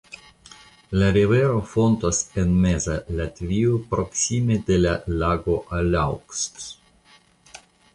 [1.01, 6.73] La rivero fontas en meza Latvio proksime de la lago Alauksts.